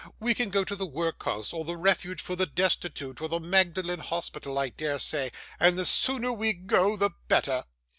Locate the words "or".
1.53-1.63, 3.21-3.27